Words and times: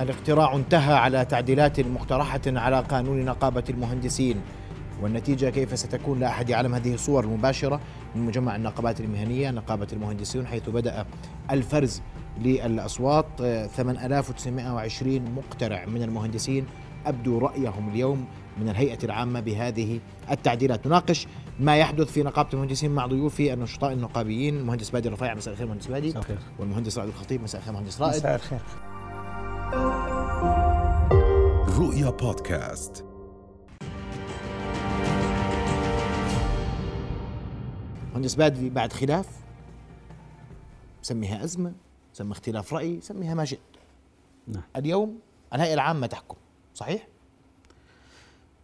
الاقتراع 0.00 0.56
انتهى 0.56 0.94
على 0.94 1.24
تعديلات 1.24 1.80
مقترحة 1.80 2.40
على 2.46 2.80
قانون 2.80 3.24
نقابة 3.24 3.64
المهندسين. 3.70 4.40
والنتيجة 5.02 5.50
كيف 5.50 5.78
ستكون؟ 5.78 6.20
لا 6.20 6.28
أحد 6.28 6.50
يعلم. 6.50 6.74
هذه 6.74 6.94
الصور 6.94 7.24
المباشرة 7.24 7.80
من 8.14 8.26
مجمع 8.26 8.56
النقابات 8.56 9.00
المهنية 9.00 9.50
نقابة 9.50 9.86
المهندسين 9.92 10.46
حيث 10.46 10.68
بدأ 10.68 11.06
الفرز 11.50 12.02
للأصوات. 12.40 13.26
8920 13.38 15.34
مقترع 15.36 15.86
من 15.86 16.02
المهندسين 16.02 16.66
أبدوا 17.06 17.40
رأيهم 17.40 17.88
اليوم 17.88 18.26
من 18.60 18.68
الهيئة 18.68 18.98
العامة 19.04 19.40
بهذه 19.40 20.00
التعديلات. 20.30 20.86
نناقش 20.86 21.26
ما 21.60 21.76
يحدث 21.76 22.12
في 22.12 22.22
نقابة 22.22 22.48
المهندسين 22.52 22.90
مع 22.90 23.06
ضيوفي 23.06 23.52
النشطاء 23.52 23.92
النقابيين 23.92 24.56
المهندس 24.56 24.90
بادي 24.90 25.08
الرفيع 25.08 25.34
مساء 25.34 25.54
الخير 25.54 25.66
مهندس 25.66 25.86
بادي. 25.86 26.08
مساء 26.08 26.22
الخير. 26.22 26.38
والمهندس 26.58 26.98
رائد 26.98 27.08
الخطيب. 27.08 27.42
مساء 27.42 27.60
الخير 27.60 27.74
مهندس 27.74 28.00
رائد. 28.00 28.16
مساء 28.16 28.34
الخير. 28.34 28.58
رؤيا 31.78 32.10
بودكاست 32.10 33.04
مهندس 38.12 38.34
بادي 38.34 38.70
بعد 38.70 38.92
خلاف 38.92 39.26
سميها 41.02 41.44
أزمة 41.44 41.72
سمي 42.12 42.32
اختلاف 42.32 42.74
رأي 42.74 43.00
سميها 43.00 43.34
ما 43.34 43.44
شئت 43.44 43.58
نعم. 44.48 44.62
اليوم 44.76 45.18
الهيئة 45.54 45.74
العامة 45.74 46.06
تحكم 46.06 46.36
صحيح؟ 46.74 47.08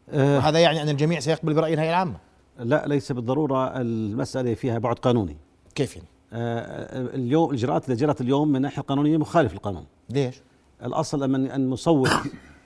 أه 0.09 0.37
وهذا 0.37 0.59
يعني 0.59 0.83
أن 0.83 0.89
الجميع 0.89 1.21
سيقبل 1.21 1.55
برأي 1.55 1.75
الهيئة 1.75 1.91
العامة 1.91 2.17
لا 2.59 2.87
ليس 2.87 3.13
بالضرورة 3.13 3.81
المسألة 3.81 4.55
فيها 4.55 4.79
بعد 4.79 4.99
قانوني 4.99 5.37
كيف 5.75 5.97
يعني؟ 5.97 6.09
أه 6.33 7.15
اليوم 7.15 7.51
الإجراءات 7.51 7.85
اللي 7.85 7.97
جرت 7.97 8.21
اليوم 8.21 8.49
من 8.49 8.57
الناحية 8.57 8.81
القانونية 8.81 9.17
مخالف 9.17 9.53
للقانون 9.53 9.87
ليش؟ 10.11 10.43
الأصل 10.85 11.23
أن 11.23 11.47
المصوت 11.47 12.11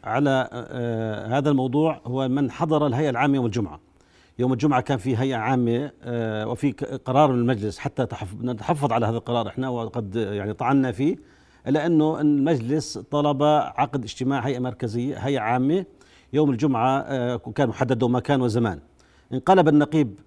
على 0.04 0.48
أه 0.52 1.38
هذا 1.38 1.50
الموضوع 1.50 2.00
هو 2.06 2.28
من 2.28 2.50
حضر 2.50 2.86
الهيئة 2.86 3.10
العامة 3.10 3.34
يوم 3.34 3.46
الجمعة. 3.46 3.80
يوم 4.38 4.52
الجمعة 4.52 4.80
كان 4.80 4.98
في 4.98 5.16
هيئة 5.16 5.36
عامة 5.36 5.90
آه، 6.02 6.48
وفي 6.48 6.72
قرار 7.04 7.32
من 7.32 7.38
المجلس 7.38 7.78
حتى 7.78 8.06
نتحفظ 8.42 8.92
على 8.92 9.06
هذا 9.06 9.16
القرار 9.16 9.48
إحنا 9.48 9.68
وقد 9.68 10.16
يعني 10.16 10.52
طعنا 10.52 10.92
فيه 10.92 11.16
إلا 11.66 11.86
أنه 11.86 12.20
المجلس 12.20 12.98
طلب 12.98 13.42
عقد 13.76 14.04
اجتماع 14.04 14.40
هيئة 14.40 14.58
مركزية 14.58 15.16
هيئة 15.16 15.40
عامة 15.40 15.84
يوم 16.32 16.50
الجمعة 16.50 16.98
آه، 16.98 17.36
كان 17.36 17.68
محدد 17.68 18.04
مكان 18.04 18.40
وزمان. 18.42 18.80
انقلب 19.32 19.68
النقيب 19.68 20.20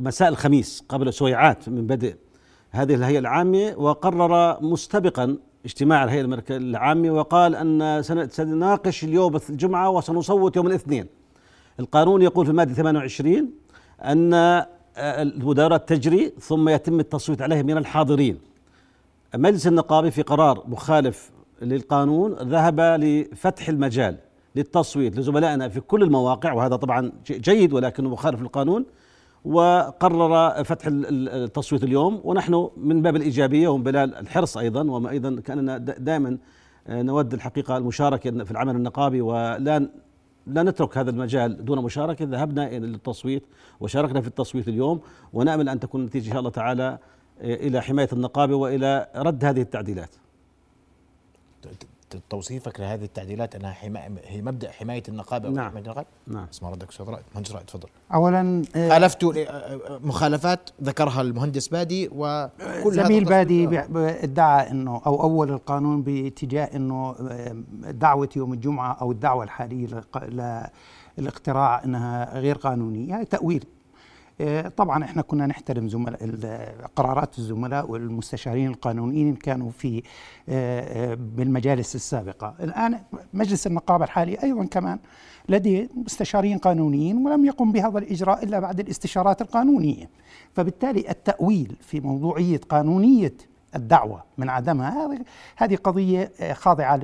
مساء 0.00 0.28
الخميس 0.28 0.84
قبل 0.88 1.12
سويعات 1.12 1.68
من 1.68 1.86
بدء 1.86 2.16
هذه 2.70 2.94
الهيئة 2.94 3.18
العامة 3.18 3.74
وقرر 3.76 4.62
مستبقا 4.62 5.38
اجتماع 5.64 6.04
الهيئة 6.04 6.42
العامة 6.50 7.10
وقال 7.10 7.54
أن 7.54 8.02
سنناقش 8.30 9.04
اليوم 9.04 9.36
الجمعة 9.50 9.90
وسنصوت 9.90 10.56
يوم 10.56 10.66
الاثنين. 10.66 11.06
القانون 11.80 12.22
يقول 12.22 12.46
في 12.46 12.50
المادة 12.50 12.74
28 12.74 13.50
أن 14.00 14.34
آه، 14.34 14.68
المداولات 14.96 15.88
تجري 15.88 16.32
ثم 16.40 16.68
يتم 16.68 17.00
التصويت 17.00 17.42
عليها 17.42 17.62
من 17.62 17.76
الحاضرين. 17.76 18.38
مجلس 19.34 19.66
النقابة 19.66 20.10
في 20.10 20.22
قرار 20.22 20.64
مخالف 20.66 21.30
للقانون 21.62 22.32
ذهب 22.32 22.80
لفتح 22.80 23.68
المجال 23.68 24.16
للتصويت 24.56 25.16
لزملائنا 25.16 25.68
في 25.68 25.80
كل 25.80 26.02
المواقع 26.02 26.52
وهذا 26.52 26.76
طبعا 26.76 27.12
جيد 27.26 27.72
ولكنه 27.72 28.08
مخالف 28.08 28.40
للقانون. 28.40 28.84
وقرر 29.44 30.64
فتح 30.64 30.84
التصويت 30.88 31.84
اليوم. 31.84 32.20
ونحن 32.24 32.70
من 32.76 33.02
باب 33.02 33.16
الإيجابية 33.16 33.68
ومن 33.68 33.82
باب 33.82 33.96
الحرص 33.96 34.56
أيضا 34.56 34.90
وما 34.90 35.10
أيضا 35.10 35.40
كأننا 35.40 35.78
دائما 35.78 36.38
نود 36.88 37.34
الحقيقة 37.34 37.76
المشاركة 37.76 38.44
في 38.44 38.50
العمل 38.50 38.76
النقابي 38.76 39.20
ولا 39.20 39.88
لا 40.46 40.62
نترك 40.62 40.98
هذا 40.98 41.10
المجال 41.10 41.64
دون 41.64 41.78
مشاركة. 41.84 42.24
ذهبنا 42.24 42.66
إلى 42.66 42.86
التصويت 42.86 43.42
وشاركنا 43.80 44.20
في 44.20 44.26
التصويت 44.26 44.68
اليوم 44.68 45.00
ونأمل 45.32 45.68
أن 45.68 45.80
تكون 45.80 46.00
النتيجة 46.00 46.26
إن 46.26 46.30
شاء 46.30 46.38
الله 46.38 46.50
تعالى 46.50 46.98
إلى 47.40 47.80
حماية 47.82 48.08
النقابة 48.12 48.54
وإلى 48.54 49.06
رد 49.16 49.44
هذه 49.44 49.60
التعديلات. 49.60 50.10
توصيفك 52.30 52.80
لهذه 52.80 53.04
التعديلات 53.04 53.54
أنها 53.54 53.76
هي 54.24 54.42
مبدأ 54.42 54.70
حماية 54.70 55.02
النقابة 55.08 55.48
نعم. 55.48 55.70
حماية 55.70 55.82
النقابه 55.82 56.06
نعم. 56.26 56.46
اسمع 56.52 56.70
ردك 56.70 56.88
أستاذ 56.88 57.06
رائد 57.06 57.24
مهندس 57.34 57.52
رائد 57.52 57.66
تفضل. 57.66 57.88
اولا 58.14 58.62
آه، 58.76 58.88
خالفت 58.88 59.24
آه، 59.24 59.38
آه، 59.38 60.00
مخالفات 60.02 60.70
ذكرها 60.82 61.20
المهندس 61.20 61.68
بادي 61.68 62.08
وكل 62.12 62.92
زميل 62.92 63.24
بادي 63.24 63.78
ادعى 63.96 64.70
إنه 64.70 65.02
أو 65.06 65.22
أول 65.22 65.50
القانون 65.50 66.02
باتجاه 66.02 66.64
إنه 66.64 67.14
دعوة 67.90 68.28
يوم 68.36 68.52
الجمعة 68.52 68.92
أو 68.92 69.12
الدعوة 69.12 69.44
الحالية 69.44 70.02
للاقتراع 71.18 71.84
إنها 71.84 72.38
غير 72.38 72.56
قانونية 72.56 73.18
هي 73.18 73.24
تأويل. 73.24 73.64
طبعا 74.76 75.04
إحنا 75.04 75.22
كنا 75.22 75.46
نحترم 75.46 75.88
زملاء 75.88 76.28
قرارات 76.96 77.38
الزملاء 77.38 77.90
والمستشارين 77.90 78.68
القانونيين 78.68 79.34
كانوا 79.36 79.70
في 79.70 80.02
آه، 80.48 81.12
آه، 81.12 81.14
بالمجالس 81.14 81.94
السابقة. 81.94 82.54
الآن 82.60 83.00
مجلس 83.34 83.66
النقابة 83.66 84.04
الحالي 84.04 84.42
أيضا 84.42 84.64
كمان 84.64 84.98
لديه 85.48 85.88
مستشارين 85.94 86.58
قانونيين 86.58 87.26
ولم 87.26 87.44
يقم 87.44 87.72
بهذا 87.72 87.98
الإجراء 87.98 88.44
إلا 88.44 88.60
بعد 88.60 88.80
الاستشارات 88.80 89.42
القانونية. 89.42 90.10
فبالتالي 90.54 91.10
التأويل 91.10 91.76
في 91.80 92.00
موضوعية 92.00 92.60
قانونية 92.68 93.34
الدعوة 93.76 94.24
من 94.38 94.48
عدمها 94.48 95.18
هذه 95.56 95.76
قضية 95.76 96.32
خاضعة 96.52 97.00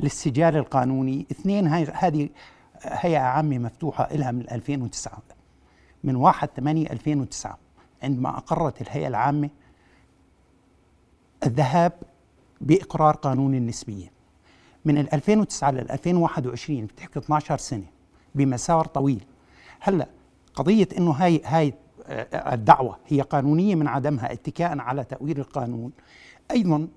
للسجال 0.00 0.56
القانوني. 0.56 1.26
اثنين 1.30 1.66
هذه 1.66 2.28
هيئة 2.82 3.18
عامة 3.18 3.58
مفتوحة 3.58 4.08
لها 4.12 4.30
من 4.30 4.50
2009 4.50 5.39
من 6.04 6.16
1 6.16 6.48
8 6.56 6.90
2009 6.90 7.58
عندما 8.02 8.28
أقرت 8.28 8.80
الهيئة 8.80 9.08
العامة 9.08 9.50
الذهاب 11.46 11.92
بإقرار 12.60 13.16
قانون 13.16 13.54
النسبية. 13.54 14.12
من 14.84 14.98
2009 14.98 15.70
لل 15.70 15.90
2021 15.90 16.86
بتحكي 16.86 17.18
12 17.18 17.58
سنة 17.58 17.86
بمسار 18.34 18.84
طويل. 18.84 19.24
هلأ 19.80 20.08
قضية 20.54 20.88
إنه 20.98 21.10
هاي 21.10 21.40
هاي 21.44 21.74
آه، 22.06 22.54
الدعوة 22.54 22.96
هي 23.06 23.20
قانونية 23.20 23.74
من 23.74 23.88
عدمها 23.88 24.32
اتكاء 24.32 24.78
على 24.78 25.04
تأويل 25.04 25.38
القانون. 25.38 25.92
أيضا 26.50 26.88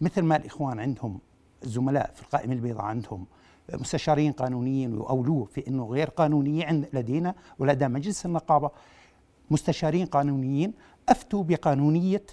مثل 0.00 0.22
ما 0.22 0.36
الإخوان 0.36 0.80
عندهم 0.80 1.18
الزملاء 1.64 2.12
في 2.14 2.22
القائمة 2.22 2.52
البيضاء 2.52 2.84
عندهم 2.84 3.26
مستشارين 3.72 4.32
قانونيين 4.32 4.94
واولوه 4.94 5.44
في 5.44 5.68
إنه 5.68 5.86
غير 5.86 6.08
قانونيه 6.08 6.66
عند 6.66 6.88
لدينا 6.92 7.34
ولدى 7.58 7.88
مجلس 7.88 8.26
النقابة 8.26 8.70
مستشارين 9.50 10.06
قانونيين 10.06 10.72
أفتوا 11.08 11.44
بقانونية 11.44 12.26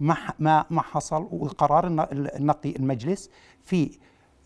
ما 0.00 0.16
ما 0.38 0.64
ما 0.70 0.82
حصل 0.82 1.28
وقرار 1.32 1.86
النقي 2.12 2.76
المجلس 2.76 3.30
في 3.62 3.98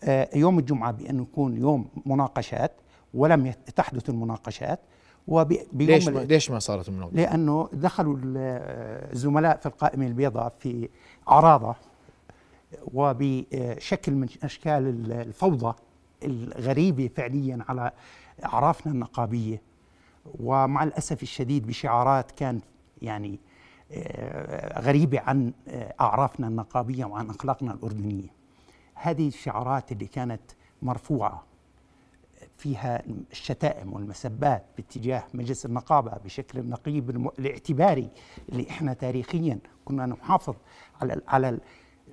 آه، 0.03 0.29
يوم 0.35 0.59
الجمعة 0.59 0.91
بانه 0.91 1.21
يكون 1.21 1.57
يوم 1.57 1.87
مناقشات 2.05 2.71
ولم 3.13 3.53
تحدث 3.75 4.09
المناقشات 4.09 4.79
وبيوم 5.27 5.67
ليش 5.73 6.07
ما 6.07 6.19
ليش 6.19 6.51
ما 6.51 6.59
صارت 6.59 6.89
المناقشات؟ 6.89 7.17
لأنه 7.17 7.69
دخلوا 7.73 8.17
الزملاء 8.23 9.57
في 9.57 9.65
القائمة 9.65 10.07
البيضاء 10.07 10.53
في 10.59 10.89
عراضه 11.27 11.75
وبشكل 12.93 14.11
من 14.11 14.27
أشكال 14.43 15.11
الفوضى 15.11 15.75
الغريبة 16.23 17.09
فعليا 17.15 17.65
على 17.69 17.91
أعرافنا 18.45 18.91
النقابية. 18.93 19.61
ومع 20.39 20.83
الأسف 20.83 21.23
الشديد 21.23 21.67
بشعارات 21.67 22.31
كان 22.31 22.61
يعني 23.01 23.39
آه، 23.91 24.81
غريبة 24.81 25.19
عن 25.19 25.53
آه، 25.67 25.93
أعرافنا 26.01 26.47
النقابية 26.47 27.05
وعن 27.05 27.29
أخلاقنا 27.29 27.73
الأردنية. 27.73 28.27
هذه 28.93 29.27
الشعارات 29.27 29.91
اللي 29.91 30.05
كانت 30.05 30.41
مرفوعة 30.81 31.43
فيها 32.57 33.03
الشتائم 33.31 33.93
والمسبات 33.93 34.65
باتجاه 34.77 35.23
مجلس 35.33 35.65
النقابة 35.65 36.11
بشكل 36.25 36.59
النقيب 36.59 37.09
الاعتباري 37.39 38.09
اللي 38.49 38.69
إحنا 38.69 38.93
تاريخيا 38.93 39.59
كنا 39.85 40.05
نحافظ 40.05 40.55
على 41.01 41.21
على 41.27 41.59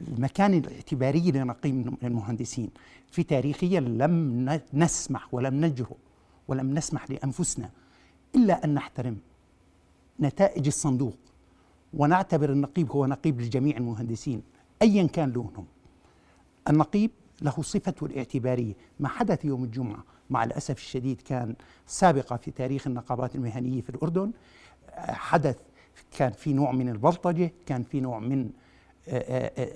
المكان 0.08 0.54
الاعتباري 0.54 1.30
لنقيب 1.30 1.94
المهندسين. 2.02 2.70
في 3.10 3.22
تاريخيا 3.22 3.80
لم 3.80 4.60
نسمح 4.74 5.34
ولم 5.34 5.64
نجرؤ 5.64 5.96
ولم 6.48 6.74
نسمح 6.74 7.10
لأنفسنا 7.10 7.70
إلا 8.34 8.64
أن 8.64 8.74
نحترم 8.74 9.16
نتائج 10.20 10.66
الصندوق 10.66 11.16
ونعتبر 11.94 12.52
النقيب 12.52 12.90
هو 12.90 13.06
نقيب 13.06 13.40
لجميع 13.40 13.76
المهندسين 13.76 14.42
ايا 14.82 15.06
كان 15.06 15.30
لونهم. 15.30 15.66
النقيب 16.68 17.10
له 17.42 17.62
صفته 17.62 18.06
الاعتباريه 18.06 18.74
ما 19.00 19.08
حدث 19.08 19.44
يوم 19.44 19.64
الجمعة؟ 19.64 20.04
مع 20.30 20.44
الأسف 20.44 20.76
الشديد 20.76 21.20
كان 21.20 21.54
سابقه 21.86 22.36
في 22.36 22.50
تاريخ 22.50 22.86
النقابات 22.86 23.34
المهنية 23.34 23.80
في 23.80 23.90
الأردن 23.90 24.30
حدث 24.98 25.56
كان 26.18 26.32
في 26.32 26.52
نوع 26.52 26.72
من 26.72 26.88
البلطجة 26.88 27.52
كان 27.66 27.82
في 27.82 28.00
نوع 28.00 28.18
من 28.18 28.50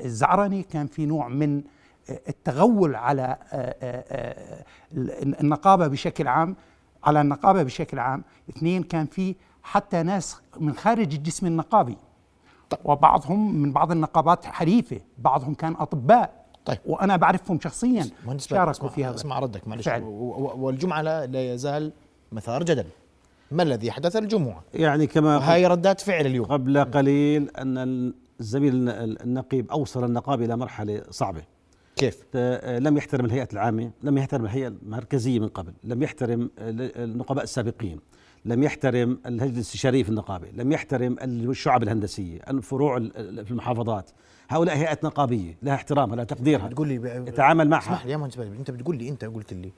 الزعرنه 0.05 0.63
كان 0.63 0.87
في 0.87 1.07
نوع 1.07 1.29
من 1.29 1.63
التغول 2.11 2.95
على 2.95 3.37
النقابة 5.41 5.87
بشكل 5.87 6.29
عام 6.29 6.57
على 7.05 7.21
النقابة 7.21 7.63
بشكل 7.63 7.99
عام. 7.99 8.25
اثنين 8.51 8.83
كان 8.83 9.07
في 9.07 9.35
حتى 9.63 10.03
ناس 10.03 10.41
من 10.61 10.73
خارج 10.73 11.15
الجسم 11.15 11.47
النقابي. 11.47 11.97
وبعضهم 12.85 13.55
من 13.63 13.73
بعض 13.73 13.93
النقابات 13.93 14.45
حريفة 14.45 15.01
بعضهم 15.19 15.55
كان 15.55 15.75
أطباء. 15.79 16.45
طيب. 16.65 16.79
وأنا 16.87 17.17
بعرفهم 17.17 17.61
شخصيا. 17.61 18.07
شاركوا 18.37 18.89
في 18.89 19.05
هذا. 19.05 19.15
اسمع 19.15 19.39
ردك 19.39 19.69
معلش. 19.69 19.89
والجمعة 19.89 21.03
لا 21.03 21.53
يزال 21.53 21.93
مثار 22.33 22.63
جدل. 22.63 22.85
ما 23.51 23.63
الذي 23.63 23.91
حدث 23.91 24.17
الجمعة؟ 24.17 24.63
يعني 24.75 25.07
كما 25.07 25.53
هاي 25.53 25.67
ردات 25.67 26.01
فعل 26.01 26.27
اليوم. 26.27 26.47
قبل 26.47 26.85
قليل 26.85 27.51
أن 27.51 28.13
الزميل 28.43 28.89
النقيب 28.89 29.71
أوصل 29.71 30.05
النقابه 30.05 30.45
إلى 30.45 30.57
مرحلة 30.57 31.03
صعبة. 31.11 31.43
كيف؟ 31.97 32.37
لم 32.67 32.97
يحترم 32.97 33.25
الهيئة 33.25 33.49
العامة 33.53 33.91
لم 34.03 34.19
يحترم 34.19 34.45
الهيئة 34.45 34.69
المركزية 34.69 35.39
من 35.39 35.49
قبل 35.49 35.73
لم 35.85 36.03
يحترم 36.03 36.51
النقباء 36.59 37.45
السابقين 37.45 38.01
لم 38.45 38.63
يحترم 38.63 39.19
اللجنة 39.27 39.55
الاستشارية 39.55 40.03
في 40.03 40.09
النقابة 40.09 40.49
لم 40.51 40.73
يحترم 40.73 41.17
الشعب 41.21 41.83
الهندسية 41.83 42.41
الفروع 42.49 42.99
في 42.99 43.51
المحافظات. 43.51 44.11
هؤلاء 44.49 44.77
هيئات 44.77 45.05
نقابية 45.05 45.59
لها 45.63 45.75
احترامها 45.75 46.17
لها 46.17 46.25
تقديرها. 46.25 46.67
بتقول 46.67 46.89
لي 46.89 46.95
يتعامل 47.29 47.69
معها. 47.69 47.83
اسمح 47.83 48.07
لي 48.07 48.13
يا 48.13 48.17
مهندس 48.17 48.39
انت 48.39 48.71
بتقول 48.71 48.97
لي 48.97 49.09
انت 49.09 49.25
قلت 49.25 49.53
لي 49.53 49.73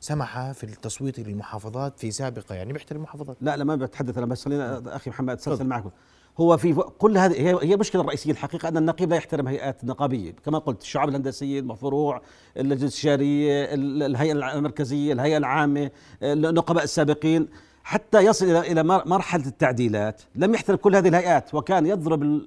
سمح 0.00 0.50
في 0.50 0.64
التصويت 0.64 1.20
للمحافظات 1.20 1.98
في 1.98 2.10
سابقة 2.10 2.54
يعني 2.54 2.72
بيحترم 2.72 2.98
المحافظات. 2.98 3.36
لا 3.40 3.56
لا 3.56 3.64
ما 3.64 3.76
بتحدث 3.76 4.18
أنا 4.18 4.26
بس 4.26 4.44
خلينا 4.44 4.96
أخي 4.96 5.10
محمد 5.10 5.30
أتسلسل 5.30 5.66
معكم 5.66 5.90
هو 6.38 6.56
في 6.56 6.72
كل 6.98 7.18
هذه 7.18 7.32
هي 7.40 7.74
المشكلة 7.74 8.02
الرئيسيه 8.02 8.30
الحقيقة 8.30 8.68
أن 8.68 8.76
النقيب 8.76 9.10
لا 9.10 9.16
يحترم 9.16 9.48
هيئات 9.48 9.82
النقابيه 9.82 10.32
كما 10.44 10.58
قلت 10.58 10.82
الشعب 10.82 11.08
الهندسيه 11.08 11.60
المفروع 11.60 12.22
اللجنه 12.56 12.82
الاستشاريه 12.82 13.68
الهيئة 13.74 14.32
المركزية 14.32 15.12
الهيئة 15.12 15.36
العامة 15.36 15.90
النقباء 16.22 16.84
السابقين. 16.84 17.48
حتى 17.84 18.20
يصل 18.20 18.46
إلى 18.46 18.60
إلى 18.72 18.82
مرحلة 18.82 19.46
التعديلات 19.46 20.22
لم 20.34 20.54
يحترم 20.54 20.76
كل 20.76 20.96
هذه 20.96 21.08
الهيئات 21.08 21.54
وكان 21.54 21.86
يضرب 21.86 22.40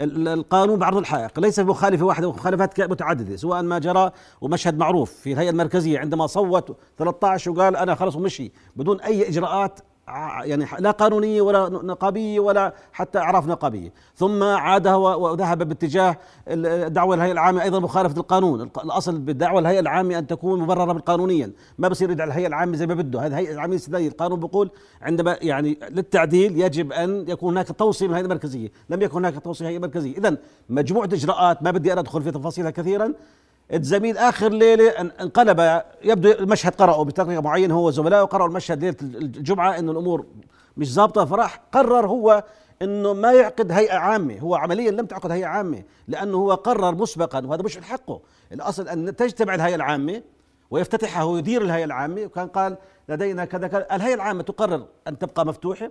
القانون 0.00 0.78
بعرض 0.78 0.96
الحائق. 0.96 1.40
ليس 1.40 1.60
بمخالفة 1.60 2.04
واحدة 2.06 2.30
مخالفات 2.30 2.80
متعددة 2.80 3.36
سواء 3.36 3.62
ما 3.62 3.78
جرى 3.78 4.10
ومشهد 4.40 4.78
معروف 4.78 5.12
في 5.12 5.32
الهيئة 5.32 5.50
المركزية. 5.50 5.98
عندما 5.98 6.26
صوت 6.26 6.76
13 6.98 7.50
وقال 7.50 7.76
أنا 7.76 7.94
خلص 7.94 8.16
ومشي 8.16 8.52
بدون 8.76 9.00
أي 9.00 9.28
إجراءات 9.28 9.80
يعني 10.42 10.66
لا 10.78 10.90
قانونيه 10.90 11.40
ولا 11.40 11.68
نقابيه 11.68 12.40
ولا 12.40 12.72
حتى 12.92 13.18
أعراف 13.18 13.46
نقابية، 13.46 13.92
ثم 14.14 14.42
عاد 14.42 14.88
وذهب 14.88 15.68
باتجاه 15.68 16.16
الدعوة 16.48 17.14
الهيئه 17.14 17.32
العامة 17.32 17.62
أيضا 17.62 17.78
مخالفة 17.78 18.20
القانون، 18.20 18.60
الأصل 18.84 19.18
بالدعوة 19.18 19.60
الهيئه 19.60 19.80
العامة 19.80 20.18
أن 20.18 20.26
تكون 20.26 20.60
مبررة 20.60 20.92
قانونيا، 20.92 21.52
ما 21.78 21.88
بصير 21.88 22.10
يدعي 22.10 22.26
الهيئة 22.26 22.46
العامة 22.46 22.76
زي 22.76 22.86
ما 22.86 22.94
بده، 22.94 23.20
هذه 23.20 23.26
الهيئة 23.26 23.52
العامة 23.52 23.72
الاستثنائيه، 23.72 24.08
القانون 24.08 24.40
بيقول 24.40 24.70
عندما 25.02 25.38
يعني 25.42 25.78
للتعديل 25.90 26.60
يجب 26.60 26.92
أن 26.92 27.24
يكون 27.28 27.52
هناك 27.52 27.68
توصيه 27.78 28.06
من 28.06 28.12
الهيئه 28.12 28.26
المركزية، 28.26 28.68
لم 28.90 29.02
يكن 29.02 29.16
هناك 29.16 29.44
توصيه 29.44 29.68
هيئه 29.68 29.78
مركزيه، 29.78 30.18
اذا 30.18 30.36
مجموعة 30.68 31.06
إجراءات 31.12 31.62
ما 31.62 31.70
بدي 31.70 31.92
أنا 31.92 32.00
أدخل 32.00 32.22
في 32.22 32.30
تفاصيلها 32.30 32.70
كثيرا. 32.70 33.12
الزميل 33.72 34.18
آخر 34.18 34.48
ليلة 34.48 34.90
انقلب 34.90 35.82
يبدو 36.04 36.32
المشهد 36.32 36.74
قرأه 36.74 37.02
بطريقه 37.04 37.40
معينة 37.40 37.74
هو 37.74 37.86
وزملائه 37.86 38.22
قرأوا 38.22 38.48
المشهد 38.48 38.80
ليلة 38.80 38.96
الجمعة 39.02 39.78
إنه 39.78 39.92
الأمور 39.92 40.26
مش 40.76 40.92
ظابطة 40.92 41.24
فراح 41.24 41.60
قرر 41.72 42.06
هو 42.06 42.44
إنه 42.82 43.12
ما 43.12 43.32
يعقد 43.32 43.72
هيئة 43.72 43.96
عامة 43.96 44.38
هو 44.38 44.54
عمليا 44.54 44.90
لم 44.90 45.06
تعقد 45.06 45.30
هيئة 45.30 45.46
عامة 45.46 45.82
لأنه 46.08 46.36
هو 46.36 46.54
قرر 46.54 46.94
مسبقا 46.94 47.46
وهذا 47.46 47.62
مش 47.62 47.76
من 47.76 47.84
حقه 47.84 48.20
الأصل 48.52 48.88
أن 48.88 49.16
تجتمع 49.16 49.54
الهيئة 49.54 49.74
العامة 49.74 50.22
ويفتتحها 50.70 51.24
ويدير 51.24 51.62
الهيئة 51.62 51.84
العامة 51.84 52.22
وكان 52.22 52.48
قال 52.48 52.76
لدينا 53.08 53.44
كذا 53.44 53.68
كذا. 53.68 53.86
الهيئة 53.96 54.14
العامة 54.14 54.42
تقرر 54.42 54.86
أن 55.08 55.18
تبقى 55.18 55.46
مفتوحة 55.46 55.90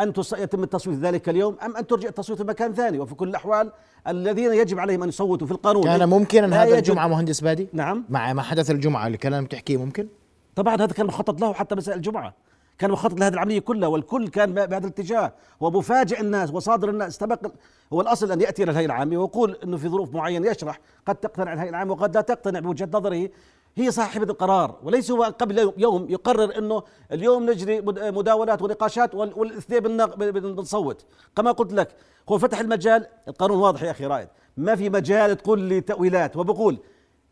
أن 0.00 0.12
يتم 0.38 0.62
التصويت 0.62 0.98
ذلك 0.98 1.28
اليوم 1.28 1.56
أم 1.62 1.76
أن 1.76 1.86
ترجع 1.86 2.08
التصويت 2.08 2.42
في 2.42 2.48
مكان 2.48 2.72
ثاني؟ 2.72 2.98
وفي 2.98 3.14
كل 3.14 3.28
الأحوال 3.28 3.72
الذين 4.08 4.54
يجب 4.54 4.78
عليهم 4.78 5.02
أن 5.02 5.08
يصوتوا 5.08 5.46
في 5.46 5.52
القانون. 5.52 5.84
كان 5.84 6.08
ممكنا 6.08 6.62
هذا 6.62 6.78
الجمعة 6.78 7.08
مهندس 7.08 7.40
بادي؟ 7.40 7.68
نعم. 7.72 8.04
مع 8.08 8.32
ما 8.32 8.42
حدث 8.42 8.70
الجمعة 8.70 9.06
الكلام 9.06 9.46
تحكيه 9.46 9.76
ممكن؟ 9.76 10.08
طبعا 10.56 10.74
هذا 10.74 10.86
كان 10.86 11.06
مخطط 11.06 11.40
له 11.40 11.52
حتى 11.52 11.74
مساء 11.74 11.96
الجمعة. 11.96 12.34
كان 12.78 12.90
مخطط 12.90 13.20
لهذه 13.20 13.32
العملية 13.34 13.58
كلها 13.58 13.88
والكل 13.88 14.28
كان 14.28 14.54
بهذا 14.54 14.78
الاتجاه. 14.78 15.32
هو 15.62 15.70
مفاجئ 15.70 16.20
الناس 16.20 16.50
وصادر 16.50 16.90
الناس. 16.90 17.08
استبق 17.08 17.46
هو 17.92 18.00
الأصل 18.00 18.32
أن 18.32 18.40
يأتي 18.40 18.62
إلى 18.62 18.70
الهيئة 18.70 18.86
العامة 18.86 19.16
ويقول 19.16 19.58
أنه 19.64 19.76
في 19.76 19.88
ظروف 19.88 20.14
معينة 20.14 20.50
يشرح 20.50 20.80
قد 21.06 21.14
تقتنع 21.14 21.52
الهيئة 21.52 21.70
العامة 21.70 21.92
وقد 21.92 22.14
لا 22.14 22.20
تقتنع 22.20 22.60
بوجهة 22.60 22.88
نظره. 22.92 23.28
هي 23.76 23.90
صاحبة 23.90 24.24
القرار 24.24 24.78
وليس 24.82 25.10
هو 25.10 25.22
قبل 25.22 25.72
يوم 25.76 26.10
يقرر 26.10 26.58
إنه 26.58 26.82
اليوم 27.12 27.50
نجري 27.50 27.80
مداولات 28.10 28.62
ونقاشات 28.62 29.14
والاثنين 29.14 30.06
بنصوت. 30.16 31.06
كما 31.36 31.52
قلت 31.52 31.72
لك 31.72 31.88
هو 32.28 32.38
فتح 32.38 32.60
المجال 32.60 33.06
القانون 33.28 33.58
واضح 33.58 33.82
يا 33.82 33.90
أخي 33.90 34.06
رائد. 34.06 34.28
ما 34.56 34.76
في 34.76 34.90
مجال 34.90 35.36
تقول 35.36 35.60
لي 35.60 35.80
تأويلات 35.80 36.36
وبقول 36.36 36.78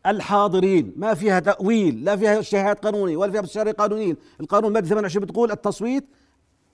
الحاضرين 0.05 0.93
ما 0.95 1.13
فيها 1.13 1.39
تأويل 1.39 2.03
لا 2.03 2.15
فيها 2.15 2.39
اجتهاد 2.39 2.75
قانوني 2.75 3.15
ولا 3.15 3.31
فيها 3.31 3.41
مستشارين 3.41 3.73
قانونيين. 3.73 4.17
القانون 4.39 4.73
مادة 4.73 4.87
28 4.87 5.25
بتقول 5.25 5.51
التصويت 5.51 6.05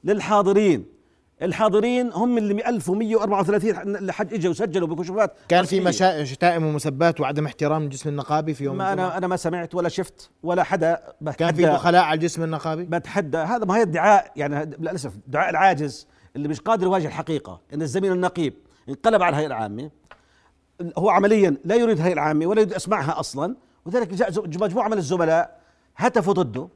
للحاضرين. 0.03 0.98
الحاضرين 1.41 2.11
هم 2.13 2.37
اللي 2.37 2.69
1134 2.69 3.95
الحج 3.95 4.33
إجوا 4.33 4.51
وسجلوا 4.51 4.87
بكشوفات 4.87 5.33
كان 5.47 5.65
في 5.65 5.79
مشا... 5.79 6.23
شتائم 6.23 6.65
ومسبات 6.65 7.19
وعدم 7.19 7.45
احترام 7.45 7.83
الجسم 7.83 8.09
النقابي 8.09 8.53
في 8.53 8.63
يوم 8.63 8.77
ما 8.77 8.93
أنا 8.93 9.17
أنا 9.17 9.27
ما 9.27 9.35
سمعت 9.35 9.75
ولا 9.75 9.89
شفت 9.89 10.29
ولا 10.43 10.63
حدا 10.63 11.01
كان 11.37 11.53
في 11.53 11.65
دخلاء 11.65 12.03
على 12.03 12.17
الجسم 12.17 12.43
النقابي؟ 12.43 12.83
بتحدى. 12.83 13.37
هذا 13.37 13.65
ما 13.65 13.77
هي 13.77 13.81
ادعاء 13.81 14.31
يعني 14.35 14.65
للأسف 14.79 15.13
دعاء 15.27 15.49
العاجز 15.49 16.07
اللي 16.35 16.47
مش 16.47 16.59
قادر 16.61 16.83
يواجه 16.83 17.07
الحقيقة 17.07 17.61
إن 17.73 17.81
الزميل 17.81 18.11
النقيب 18.11 18.53
انقلب 18.89 19.23
على 19.23 19.33
الهيئة 19.33 19.47
العامة. 19.47 19.89
هو 20.97 21.09
عمليا 21.09 21.57
لا 21.65 21.75
يريد 21.75 21.97
الهيئة 21.97 22.13
العامة 22.13 22.45
ولا 22.45 22.61
يريد 22.61 22.73
اسمعها 22.73 23.19
أصلا 23.19 23.55
وذلك 23.85 24.37
مجموعة 24.61 24.87
من 24.87 24.97
الزملاء 24.97 25.59
هتفوا 25.95 26.33
ضده. 26.33 26.67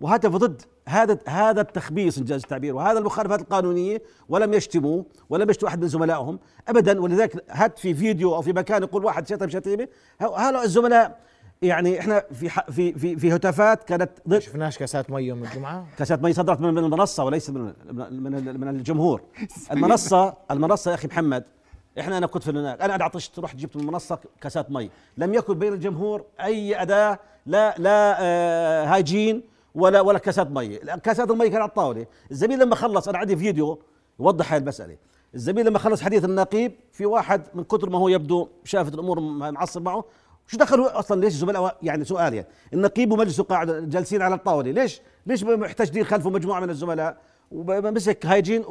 وهتفوا 0.00 0.38
ضد 0.38 0.62
هذا 0.88 1.18
هذا 1.28 1.60
التخبيص 1.60 2.18
انجاز 2.18 2.42
التعبير 2.42 2.74
وهذا 2.74 2.98
المخالفات 2.98 3.40
القانونية 3.40 4.02
ولم 4.28 4.54
يشتموا 4.54 5.02
ولم 5.30 5.50
يشتموا 5.50 5.70
أحد 5.70 5.80
من 5.80 5.88
زملائهم 5.88 6.38
ابدا. 6.68 7.00
ولذلك 7.00 7.44
هات 7.50 7.78
في 7.78 7.94
فيديو 7.94 8.34
أو 8.34 8.42
في 8.42 8.52
مكان 8.52 8.82
يقول 8.82 9.04
واحد 9.04 9.28
شتم 9.28 9.48
شتيمة. 9.48 9.88
هؤلاء 10.20 10.64
الزملاء 10.64 11.20
يعني 11.62 12.00
إحنا 12.00 12.24
في 12.32 12.48
في 12.48 12.92
في 12.92 13.16
في 13.16 13.34
هتافات 13.34 13.84
كانت 13.84 14.10
ضد 14.28 14.38
شفناش 14.38 14.78
كاسات 14.78 15.10
مي 15.10 15.22
يوم 15.22 15.44
الجمعة؟ 15.44 15.86
كاسات 15.98 16.22
مي 16.22 16.32
صدرت 16.32 16.60
من 16.60 16.78
المنصة 16.78 17.24
وليس 17.24 17.50
من 17.50 17.72
من 17.92 18.60
من 18.60 18.68
الجمهور. 18.68 19.20
المنصه 19.72 20.34
المنصة 20.50 20.90
يا 20.90 20.94
أخي 20.94 21.08
محمد 21.08 21.44
إحنا 22.00 22.18
أنا 22.18 22.26
كنت 22.26 22.42
في 22.42 22.50
هناك 22.50 22.80
أنا 22.80 23.04
عطشت 23.04 23.38
رحت 23.38 23.56
جبت 23.56 23.76
من 23.76 23.82
المنصة 23.82 24.18
كاسات 24.40 24.70
مي. 24.70 24.90
لم 25.18 25.34
يكن 25.34 25.58
بين 25.58 25.72
الجمهور 25.72 26.24
أي 26.40 26.82
أداة 26.82 27.18
لا 27.46 27.74
لا 27.78 28.16
آه 28.20 28.84
hygiene 28.84 29.55
ولا 29.76 30.00
ولا 30.00 30.18
كاسات 30.18 30.50
مي. 30.50 30.76
كاسات 30.78 31.30
المي 31.30 31.44
كانت 31.44 31.56
على 31.56 31.68
الطاولة. 31.68 32.06
الزميل 32.30 32.58
لما 32.58 32.74
خلص 32.74 33.08
أنا 33.08 33.18
عندي 33.18 33.36
فيديو 33.36 33.78
يوضح 34.20 34.52
هاي 34.52 34.58
المسألة. 34.58 34.96
الزميل 35.34 35.66
لما 35.66 35.78
خلص 35.78 36.02
حديث 36.02 36.24
النقيب 36.24 36.72
في 36.92 37.06
واحد 37.06 37.42
من 37.54 37.64
كثر 37.64 37.90
ما 37.90 37.98
هو 37.98 38.08
يبدو 38.08 38.48
شافت 38.64 38.94
الأمور 38.94 39.20
معصب 39.20 39.82
معه. 39.82 40.04
شو 40.46 40.56
دخلوا 40.56 40.98
أصلا؟ 40.98 41.20
ليش 41.20 41.32
الزملاء 41.32 41.76
يعني 41.82 42.04
سؤال 42.04 42.34
يعني. 42.34 42.46
النقيب 42.72 43.12
ومجلسه 43.12 43.44
قاعد 43.44 43.90
جالسين 43.90 44.22
على 44.22 44.34
الطاولة. 44.34 44.70
ليش 44.70 45.00
ليش 45.26 45.44
محتاج 45.44 45.90
دير 45.90 46.04
خلفه 46.04 46.30
مجموعة 46.30 46.60
من 46.60 46.70
الزملاء؟ 46.70 47.16
ومسك 47.50 48.26
هايجين 48.26 48.62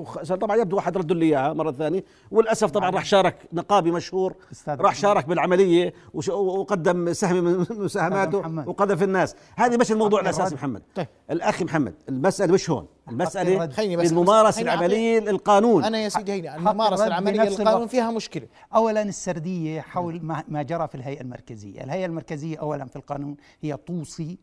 طبعا 0.41 0.55
يبدو 0.55 0.75
واحد 0.75 0.98
رد 0.98 1.12
لي 1.12 1.25
إياها 1.25 1.53
مرة 1.53 1.72
ثانية. 1.72 2.03
وللأسف 2.32 2.72
طبعا 2.72 2.89
راح 2.89 3.05
شارك 3.05 3.36
نقابي 3.53 3.91
مشهور 3.91 4.36
راح 4.67 4.96
شارك 4.96 5.25
بالعملية 5.25 5.94
وقدم 6.29 7.13
سهم 7.13 7.44
من 7.44 7.65
مساهماته 7.70 8.70
وقذف 8.70 9.03
الناس. 9.03 9.36
هذه 9.55 9.77
مش 9.77 9.91
الموضوع 9.91 10.22
الأساسي 10.22 10.55
محمد. 10.55 10.82
طيب. 10.96 11.08
الأخ 11.32 11.62
محمد 11.62 11.94
المسألة 12.10 12.53
مش 12.53 12.70
هون. 12.70 12.88
المسألة 13.10 13.70
الممارسه 13.79 14.62
العملية 14.62 15.20
للقانون. 15.20 15.84
أنا 15.84 15.98
يا 15.98 16.10
سيدي 16.10 16.32
هيني 16.32 16.55
الممارسة 16.55 17.08
العملية 17.08 17.41
للقانون 17.41 17.88
فيها 17.88 18.12
مشكلة. 18.12 18.48
اولا 18.75 19.01
السردية 19.01 19.82
حول 19.82 20.22
ما 20.48 20.63
جرى 20.63 20.88
في 20.88 20.96
الهيئة 20.96 21.22
المركزية. 21.22 21.84
الهيئة 21.84 22.05
المركزية 22.05 22.58
اولا 22.58 22.86
في 22.86 22.96
القانون 22.96 23.38
هي 23.62 23.77
توصي 23.77 24.38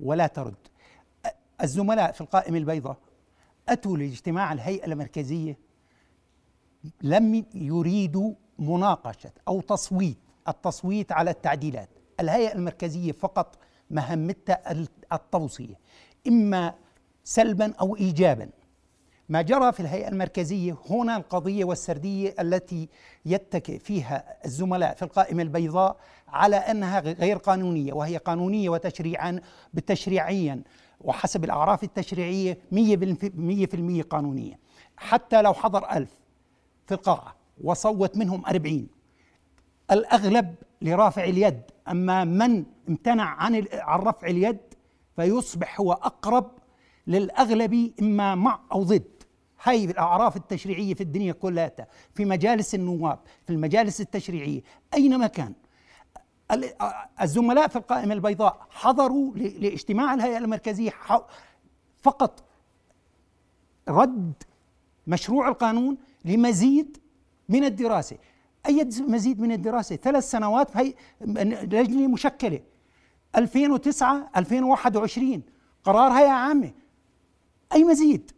ولا 0.00 0.26
ترد. 0.26 0.54
الزملاء 1.62 2.12
في 2.12 2.20
القائمة 2.20 2.58
البيضاء 2.58 2.96
أتوا 3.68 3.96
لاجتماع 3.96 4.52
الهيئة 4.52 4.86
المركزية 4.86 5.58
لم 7.02 7.44
يريدوا 7.54 8.32
مناقشة 8.58 9.30
أو 9.48 9.60
تصويت 9.60 10.18
التصويت 10.48 11.12
على 11.12 11.30
التعديلات. 11.30 11.88
الهيئة 12.20 12.52
المركزية 12.54 13.12
فقط 13.12 13.58
مهمتها 13.90 14.86
التوصية. 15.12 15.74
إما 16.28 16.74
سلبا 17.24 17.74
أو 17.80 17.96
إيجابا. 17.96 18.48
ما 19.28 19.42
جرى 19.42 19.72
في 19.72 19.80
الهيئة 19.80 20.08
المركزية 20.08 20.76
هنا 20.90 21.16
القضية 21.16 21.64
والسردية 21.64 22.34
التي 22.40 22.88
يتكئ 23.24 23.78
فيها 23.78 24.36
الزملاء 24.44 24.94
في 24.94 25.02
القائمة 25.02 25.42
البيضاء 25.42 25.96
على 26.28 26.56
أنها 26.56 27.00
غير 27.00 27.36
قانونية 27.36 27.92
وهي 27.92 28.16
قانونية 28.16 28.68
وتشريعا 28.68 29.40
بالتشريعيا 29.74 30.62
وحسب 31.00 31.44
الأعراف 31.44 31.84
التشريعية 31.84 32.58
مية 32.72 32.96
بالمية 33.66 34.02
قانونية. 34.02 34.58
حتى 34.96 35.42
لو 35.42 35.54
حضر 35.54 35.90
ألف 35.90 36.10
في 36.86 36.94
القاعة 36.94 37.36
وصوت 37.64 38.16
منهم 38.16 38.46
أربعين 38.46 38.88
الأغلب 39.90 40.54
لرافع 40.82 41.24
اليد. 41.24 41.62
أما 41.88 42.24
من 42.24 42.64
امتنع 42.88 43.24
عن 43.24 43.66
عن 43.72 43.98
رفع 43.98 44.28
اليد 44.28 44.58
فيصبح 45.16 45.80
هو 45.80 45.92
أقرب 45.92 46.50
للأغلب 47.06 47.92
إما 48.02 48.34
مع 48.34 48.60
أو 48.72 48.82
ضد. 48.82 49.22
هاي 49.62 49.84
الأعراف 49.84 50.36
التشريعية 50.36 50.94
في 50.94 51.00
الدنيا 51.00 51.32
كلها. 51.32 51.86
في 52.14 52.24
مجالس 52.24 52.74
النواب 52.74 53.18
في 53.46 53.52
المجالس 53.52 54.00
التشريعية 54.00 54.62
أينما 54.94 55.26
كان. 55.26 55.52
الزملاء 57.22 57.68
في 57.68 57.76
القائمة 57.76 58.14
البيضاء 58.14 58.66
حضروا 58.70 59.34
لاجتماع 59.34 60.14
الهيئة 60.14 60.38
المركزية 60.38 60.92
فقط 62.02 62.44
رد 63.88 64.32
مشروع 65.06 65.48
القانون 65.48 65.96
لمزيد 66.24 66.98
من 67.48 67.64
الدراسة. 67.64 68.16
أي 68.66 68.88
مزيد 69.00 69.40
من 69.40 69.52
الدراسة؟ 69.52 69.96
ثلاث 69.96 70.30
سنوات 70.30 70.76
هي 70.76 70.94
لجنة 71.20 72.08
مشكلة. 72.08 72.60
2009 73.36 74.30
2021 74.36 75.42
قرار 75.84 76.12
هيئة 76.12 76.30
عامة. 76.30 76.72
أي 77.72 77.84
مزيد؟ 77.84 78.30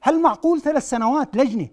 هل 0.00 0.22
معقول 0.22 0.60
ثلاث 0.60 0.90
سنوات 0.90 1.36
لجنة 1.36 1.68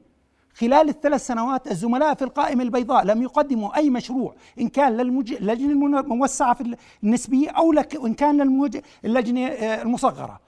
خلال 0.55 0.89
الثلاث 0.89 1.27
سنوات 1.27 1.67
الزملاء 1.71 2.13
في 2.13 2.21
القائمة 2.21 2.63
البيضاء 2.63 3.05
لم 3.05 3.23
يقدموا 3.23 3.77
أي 3.77 3.89
مشروع 3.89 4.35
إن 4.59 4.69
كان 4.69 4.97
للجنة 4.97 5.99
الموسعة 5.99 6.53
في 6.53 6.77
النسبية 7.03 7.49
أو 7.49 7.73
وإن 7.95 8.13
كان 8.13 8.41
للجنة 9.03 9.47
آه، 9.47 9.81
المصغرة. 9.81 10.39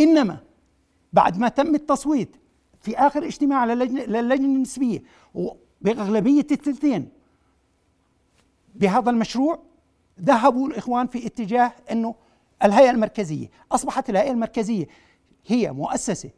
إنما 0.00 0.40
بعد 1.12 1.38
ما 1.38 1.48
تم 1.48 1.74
التصويت 1.74 2.36
في 2.80 2.98
آخر 2.98 3.24
اجتماع 3.24 3.64
للجنة 3.64 4.34
النسبية 4.34 5.02
بأغلبية 5.80 6.46
الثلثين 6.50 7.08
بهذا 8.74 9.10
المشروع 9.10 9.58
ذهبوا 10.20 10.68
الإخوان 10.68 11.06
في 11.06 11.26
اتجاه 11.26 11.72
أنه 11.92 12.14
الهيئة 12.64 12.90
المركزية. 12.90 13.50
أصبحت 13.72 14.10
الهيئة 14.10 14.30
المركزية 14.30 14.86
هي 15.46 15.72
مؤسسة 15.72 16.30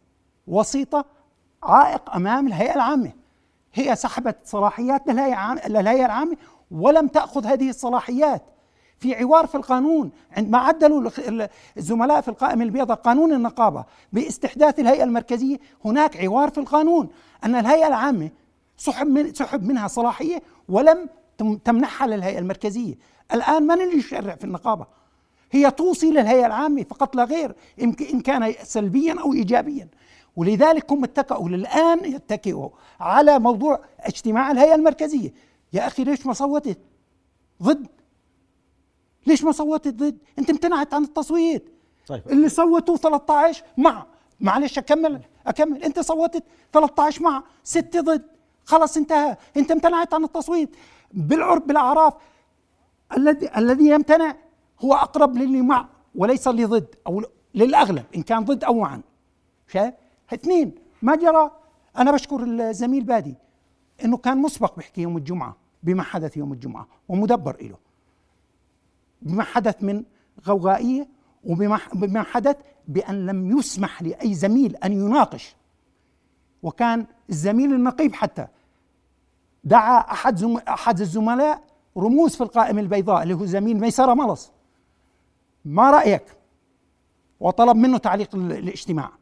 وسيطة 0.46 1.19
عائق 1.62 2.14
أمام 2.14 2.46
الهيئة 2.46 2.74
العامة. 2.74 3.12
هي 3.74 3.96
سحبت 3.96 4.36
صلاحيات 4.44 5.08
للهيئة 5.08 6.06
العامة 6.06 6.36
ولم 6.70 7.06
تأخذ 7.08 7.46
هذه 7.46 7.68
الصلاحيات. 7.68 8.42
في 8.98 9.14
عوار 9.14 9.46
في 9.46 9.54
القانون 9.54 10.10
عندما 10.36 10.58
عدلوا 10.58 11.10
الزملاء 11.76 12.20
في 12.20 12.28
القائمة 12.28 12.64
البيضاء 12.64 12.96
قانون 12.96 13.32
النقابة 13.32 13.84
باستحداث 14.12 14.80
الهيئة 14.80 15.04
المركزية. 15.04 15.58
هناك 15.84 16.16
عوار 16.16 16.50
في 16.50 16.58
القانون 16.58 17.08
أن 17.44 17.54
الهيئة 17.54 17.86
العامة 17.86 18.30
سحب 18.76 19.06
من 19.06 19.34
سحب 19.34 19.64
منها 19.64 19.88
صلاحية 19.88 20.42
ولم 20.68 21.08
تمنحها 21.64 22.06
للهيئة 22.06 22.38
المركزية. 22.38 22.94
الآن 23.32 23.62
من 23.62 23.80
اللي 23.80 23.98
يشرع 23.98 24.34
في 24.34 24.44
النقابة؟ 24.44 24.86
هي 25.52 25.70
توصي 25.70 26.10
للهيئة 26.10 26.46
العامة 26.46 26.82
فقط 26.82 27.16
لا 27.16 27.24
غير 27.24 27.54
إن 27.82 28.20
كان 28.20 28.54
سلبيا 28.62 29.20
أو 29.20 29.32
ايجابيا. 29.32 29.88
ولذلك 30.36 30.92
هم 30.92 31.04
اتكئوا 31.04 31.48
للآن 31.48 32.04
يتكئوا 32.04 32.68
على 33.00 33.38
موضوع 33.38 33.84
اجتماع 34.00 34.50
الهيئة 34.50 34.74
المركزية. 34.74 35.32
يا 35.72 35.86
أخي 35.86 36.04
ليش 36.04 36.26
ما 36.26 36.32
صوتت؟ 36.32 36.78
ضد. 37.62 37.86
ليش 39.26 39.44
ما 39.44 39.52
صوتت 39.52 39.94
ضد؟ 39.94 40.18
أنت 40.38 40.50
امتنعت 40.50 40.94
عن 40.94 41.02
التصويت. 41.02 41.72
طيب. 42.06 42.22
اللي 42.30 42.48
صوتوا 42.48 42.96
13 42.96 43.64
مع. 43.76 44.06
معلش 44.40 44.78
أكمل 44.78 45.20
أكمل. 45.46 45.84
أنت 45.84 46.00
صوتت 46.00 46.44
13 46.72 47.22
مع. 47.22 47.42
6 47.64 48.00
ضد. 48.00 48.22
خلص 48.64 48.96
انتهى. 48.96 49.36
أنت 49.56 49.70
امتنعت 49.70 50.14
عن 50.14 50.24
التصويت. 50.24 50.76
بالعرب 51.12 51.66
بالأعراف. 51.66 52.14
الذي 53.16 53.50
الذي 53.56 53.88
يمتنع 53.88 54.36
هو 54.80 54.94
أقرب 54.94 55.36
للي 55.36 55.62
مع 55.62 55.88
وليس 56.14 56.48
اللي 56.48 56.64
ضد 56.64 56.94
أو 57.06 57.22
للأغلب 57.54 58.04
إن 58.16 58.22
كان 58.22 58.44
ضد 58.44 58.64
أو 58.64 58.74
معا. 58.74 59.02
شايف؟ 59.68 59.94
اثنين 60.34 60.74
ما 61.02 61.16
جرى. 61.16 61.50
أنا 61.98 62.12
بشكر 62.12 62.42
الزميل 62.42 63.04
بادي 63.04 63.34
إنه 64.04 64.16
كان 64.16 64.38
مسبق 64.38 64.76
بيحكي 64.76 65.02
يوم 65.02 65.16
الجمعة 65.16 65.56
بما 65.82 66.02
حدث 66.02 66.36
يوم 66.36 66.52
الجمعة 66.52 66.86
ومدبر 67.08 67.56
له 67.62 67.76
بما 69.22 69.42
حدث 69.42 69.82
من 69.82 70.04
غوغائية 70.46 71.08
وبما 71.44 72.22
حدث 72.22 72.56
بأن 72.88 73.26
لم 73.26 73.58
يسمح 73.58 74.02
لأي 74.02 74.34
زميل 74.34 74.76
أن 74.76 74.92
يناقش. 74.92 75.56
وكان 76.62 77.06
الزميل 77.30 77.74
النقيب 77.74 78.14
حتى. 78.14 78.46
دعا 79.64 79.98
أحد 79.98 80.36
زم... 80.36 80.56
أحد 80.56 81.00
الزملاء 81.00 81.62
رموز 81.96 82.36
في 82.36 82.42
القائمه 82.42 82.80
البيضاء 82.80 83.22
اللي 83.22 83.34
هو 83.34 83.44
زميل 83.44 83.80
ميسره 83.80 84.14
ملص 84.14 84.52
ما 85.64 85.90
رأيك؟ 85.90 86.24
وطلب 87.40 87.76
منه 87.76 87.98
تعليق 87.98 88.34
الاجتماع. 88.34 89.19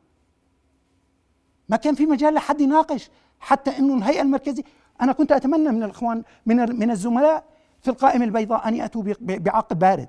ما 1.68 1.76
كان 1.76 1.94
في 1.94 2.06
مجال 2.06 2.34
لحد 2.34 2.60
يناقش 2.60 3.10
حتى 3.40 3.78
إنه 3.78 3.96
الهيئة 3.96 4.22
المركزية. 4.22 4.62
أنا 5.00 5.12
كنت 5.12 5.32
أتمنى 5.32 5.68
من 5.68 5.82
الإخوان 5.82 6.22
من 6.46 6.56
من 6.78 6.90
الزملاء 6.90 7.44
في 7.82 7.90
القائمة 7.90 8.24
البيضاء 8.24 8.68
أن 8.68 8.74
يأتوا 8.74 9.02
بعقل 9.20 9.76
بارد 9.76 10.08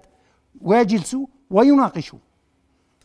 ويجلسوا 0.62 1.26
ويناقشوا. 1.50 2.20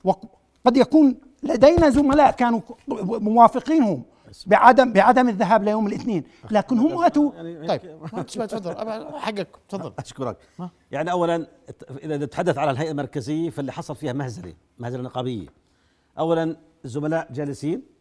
وقد 0.04 0.76
يكون 0.76 1.16
لدينا 1.42 1.90
زملاء 1.90 2.30
كانوا 2.30 2.60
موافقينهم 3.08 4.02
بعدم 4.46 4.92
بعدم 4.92 5.28
الذهاب 5.28 5.64
ليوم 5.64 5.86
الاثنين 5.86 6.24
لكن 6.50 6.78
هم 6.78 7.04
أتوا. 7.04 7.32
يعني 7.34 7.66
طيب. 7.66 7.80
تفضل. 8.26 8.74
حقك. 9.18 9.48
تفضل. 9.68 9.92
أشكرك. 10.04 10.36
يعني 10.90 11.10
اولا 11.10 11.46
إذا 12.02 12.16
نتحدث 12.16 12.58
على 12.58 12.70
الهيئة 12.70 12.90
المركزية 12.90 13.50
فاللي 13.50 13.72
حصل 13.72 13.96
فيها 13.96 14.12
مهزلة 14.12 14.54
مهزلة 14.78 15.02
نقابية. 15.02 15.46
اولا 16.18 16.56
الزملاء 16.84 17.32
جالسين. 17.32 17.93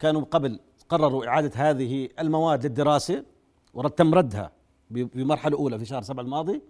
كانوا 0.00 0.24
قبل 0.30 0.60
قرروا 0.88 1.26
إعادة 1.26 1.50
هذه 1.54 2.08
المواد 2.18 2.66
للدراسة 2.66 3.24
وتم 3.74 4.14
ردها 4.14 4.52
بمرحلة 4.90 5.56
أولى 5.56 5.78
في 5.78 5.84
شهر 5.84 6.02
سبعة 6.02 6.22
الماضي 6.22 6.62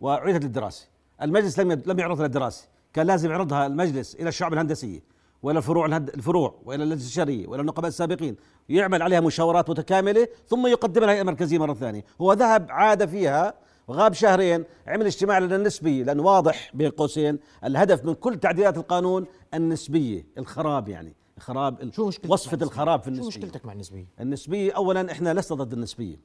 وأعيدت 0.00 0.44
للدراسة. 0.44 0.88
المجلس 1.22 1.60
لم 1.60 1.82
لم 1.86 1.98
يعرضها 1.98 2.26
للدراسة. 2.26 2.68
كان 2.92 3.06
لازم 3.06 3.30
يعرضها 3.30 3.66
المجلس 3.66 4.14
إلى 4.14 4.28
الشعب 4.28 4.52
الهندسية 4.52 5.00
وإلى 5.42 5.58
الفروع 5.58 5.86
الفروع 5.96 6.54
وإلى 6.64 6.82
اللجنه 6.82 7.00
الاستشاريه 7.00 7.46
وإلى 7.46 7.60
النقباء 7.60 7.88
السابقين. 7.88 8.36
يعمل 8.68 9.02
عليها 9.02 9.20
مشاورات 9.20 9.70
متكاملة 9.70 10.28
ثم 10.46 10.66
يقدمها 10.66 11.04
الهيئه 11.04 11.20
المركزيه 11.20 11.58
مرة 11.58 11.74
ثانية. 11.74 12.04
هو 12.20 12.32
ذهب 12.32 12.66
عاد 12.70 13.08
فيها 13.08 13.54
وغاب 13.88 14.12
شهرين 14.12 14.64
عمل 14.86 15.06
اجتماع 15.06 15.38
لنا 15.38 15.56
النسبي 15.56 16.02
لأنه 16.02 16.22
واضح 16.22 16.70
بين 16.74 16.90
قوسين 16.90 17.38
الهدف 17.64 18.04
من 18.04 18.14
كل 18.14 18.36
تعديلات 18.36 18.76
القانون 18.76 19.26
النسبية 19.54 20.26
الخراب 20.38 20.88
يعني. 20.88 21.15
خراب 21.38 21.92
شو 21.92 22.06
مشكلتك 22.06 22.30
وصفة 22.30 22.58
الخراب 22.62 23.02
في 23.02 23.08
النسبية؟ 23.08 23.30
شو 23.30 23.38
مشكلتك 23.38 23.66
مع 23.66 23.72
النسبية؟ 23.72 24.06
النسبية 24.20 24.72
أولا 24.72 25.12
إحنا 25.12 25.34
لسنا 25.34 25.58
ضد 25.58 25.72
النسبية. 25.72 26.16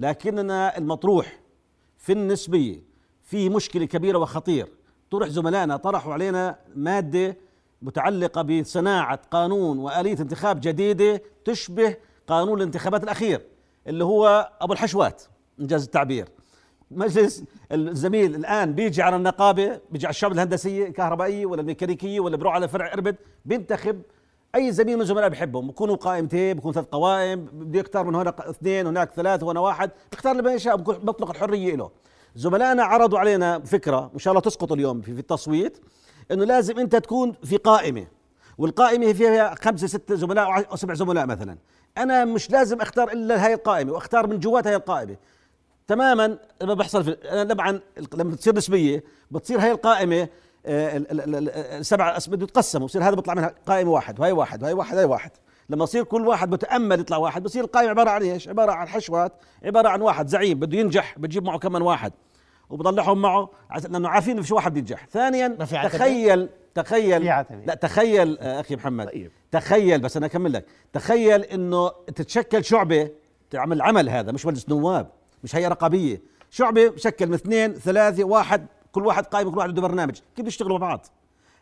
لكننا 0.00 0.78
المطروح 0.78 1.40
في 1.98 2.12
النسبية 2.12 2.82
في 3.22 3.48
مشكلة 3.48 3.84
كبيرة 3.84 4.18
وخطير. 4.18 4.68
طرح 5.10 5.28
زملائنا 5.28 5.76
طرحوا 5.76 6.12
علينا 6.12 6.58
مادة 6.76 7.36
متعلقة 7.82 8.42
بصناعة 8.42 9.20
قانون 9.30 9.78
وآلية 9.78 10.18
انتخاب 10.20 10.60
جديدة 10.60 11.22
تشبه 11.44 11.96
قانون 12.26 12.58
الانتخابات 12.58 13.04
الأخير 13.04 13.46
اللي 13.86 14.04
هو 14.04 14.50
أبو 14.60 14.72
الحشوات 14.72 15.22
إنجاز 15.60 15.84
التعبير. 15.84 16.28
مجلس 16.90 17.44
الزميل 17.72 18.34
الآن 18.34 18.72
بيجي 18.74 19.02
على 19.02 19.16
النقابة 19.16 19.80
بيجي 19.90 20.06
على 20.06 20.10
الشعب 20.10 20.32
الهندسية 20.32 20.86
الكهربائية 20.86 21.46
ولا 21.46 21.60
الميكانيكية 21.60 22.20
ولا 22.20 22.36
بيروح 22.36 22.54
على 22.54 22.68
فرع 22.68 22.92
إربد 22.92 23.16
بينتخب 23.44 24.02
أي 24.56 24.72
زميل 24.72 24.96
من 24.96 25.02
الزملاء 25.02 25.28
بحبهم. 25.28 25.66
بكونوا 25.68 25.96
قائمتين 25.96 26.56
بكون 26.56 26.72
ثلاث 26.72 26.86
قوائم 26.86 27.44
بده 27.52 27.80
يختار 27.80 28.04
من 28.04 28.14
هنا 28.14 28.34
اثنين 28.50 28.86
هناك 28.86 29.10
ثلاث 29.12 29.42
وهنا 29.42 29.60
واحد. 29.60 29.90
بيختار 30.12 30.38
اللي 30.38 30.52
يشاء 30.54 30.76
بطلق 30.76 31.30
الحرية 31.30 31.76
له 31.76 31.90
زملائنا 32.36 32.84
عرضوا 32.84 33.18
علينا 33.18 33.58
فكرة 33.58 34.10
وان 34.12 34.18
شاء 34.18 34.32
الله 34.32 34.40
تسقط 34.40 34.72
اليوم 34.72 35.00
في, 35.00 35.10
التصويت 35.10 35.78
إنه 36.30 36.44
لازم 36.44 36.78
أنت 36.78 36.96
تكون 36.96 37.32
في 37.44 37.56
قائمة. 37.56 38.06
والقائمة 38.58 39.12
فيها 39.12 39.54
خمسة 39.54 39.86
ستة 39.86 40.14
زملاء 40.14 40.70
أو 40.70 40.76
سبع 40.76 40.94
زملاء 40.94 41.26
مثلا. 41.26 41.58
أنا 41.98 42.24
مش 42.24 42.50
لازم 42.50 42.80
أختار 42.80 43.12
إلا 43.12 43.46
هاي 43.46 43.54
القائمة 43.54 43.92
وأختار 43.92 44.26
من 44.26 44.38
جوات 44.38 44.66
هاي 44.66 44.76
القائمة. 44.76 45.16
تماما 45.86 46.38
ما 46.62 46.74
بحصل 46.74 47.04
في 47.04 47.44
طبعا 47.44 47.80
لما 48.14 48.36
تصير 48.36 48.56
نسبية 48.56 49.04
بتصير 49.30 49.60
هاي 49.60 49.70
القائمة 49.70 50.28
السبع 50.66 52.18
بده 52.28 52.44
يتقسموا 52.44 52.86
يصير 52.86 53.02
هذا 53.02 53.14
بيطلع 53.14 53.34
منها 53.34 53.54
قائمه 53.66 53.90
واحد 53.90 54.20
وهي 54.20 54.32
واحد 54.32 54.62
وهي 54.62 54.72
واحد 54.72 54.96
وهي 54.96 55.04
واحد 55.04 55.30
لما 55.70 55.84
يصير 55.84 56.04
كل 56.04 56.28
واحد 56.28 56.50
بتامل 56.50 57.00
يطلع 57.00 57.16
واحد 57.16 57.42
بصير 57.42 57.64
القائمه 57.64 57.90
عبارة 57.90 58.10
عن 58.10 58.22
إيش؟ 58.22 58.48
عبارة 58.48 58.72
عن 58.72 58.88
حشوات 58.88 59.32
عبارة 59.64 59.88
عن 59.88 60.00
واحد 60.00 60.28
زعيم 60.28 60.58
بده 60.58 60.78
ينجح 60.78 61.18
بتجيب 61.18 61.44
معه 61.44 61.58
كمان 61.58 61.82
واحد 61.82 62.12
وبضلعهم 62.70 63.22
معه 63.22 63.50
لأنه 63.88 64.08
عارفين 64.08 64.42
في 64.42 64.54
واحد 64.54 64.74
بينجح 64.74 65.06
ثانيا 65.06 65.48
ما 65.48 65.64
في؟ 65.64 65.88
تخيل 65.88 66.48
تخيل. 66.74 67.24
لا 67.66 67.74
تخيل 67.74 68.38
آه، 68.38 68.60
أخي 68.60 68.76
محمد 68.76 69.06
طيب. 69.06 69.30
تخيل 69.52 70.00
بس 70.00 70.16
أنا 70.16 70.26
أكمل 70.26 70.52
لك 70.52 70.66
تخيل 70.92 71.42
إنه 71.42 71.88
تتشكل 71.88 72.64
شعبة 72.64 73.10
تعمل 73.50 73.82
عمل 73.82 74.08
هذا 74.08 74.32
مش 74.32 74.46
مجلس 74.46 74.68
نواب 74.68 75.10
مش 75.44 75.56
هيئة 75.56 75.68
رقابية 75.68 76.22
شعبة 76.50 76.90
مشكل 76.90 77.26
من 77.26 77.34
اثنين 77.34 77.74
ثلاثة 77.74 78.24
واحد 78.24 78.66
كل 78.96 79.06
واحد 79.06 79.26
قائم 79.26 79.50
كل 79.50 79.58
واحد 79.58 79.68
عنده 79.68 79.82
برنامج. 79.82 80.18
كيف 80.36 80.46
يشتغلوا 80.46 80.78
مع 80.78 80.86
بعض؟ 80.86 81.06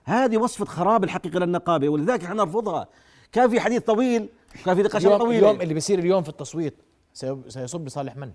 هذه 0.04 0.36
وصفة 0.36 0.64
خراب 0.64 1.04
الحقيقة 1.04 1.38
للنقابة 1.38 1.88
ولذلك 1.88 2.24
إحنا 2.24 2.34
نرفضها. 2.34 2.86
كان 3.32 3.50
في 3.50 3.60
حديث 3.60 3.82
طويل 3.82 4.28
كان 4.64 4.74
في 4.74 4.82
نقاشات 4.82 5.12
طويله 5.12 5.38
اليوم 5.38 5.60
اللي 5.60 5.74
بيصير 5.74 5.98
اليوم 5.98 6.22
في 6.22 6.28
التصويت 6.28 6.74
سيصب 7.48 7.86
لصالح 7.86 8.16
من؟ 8.16 8.30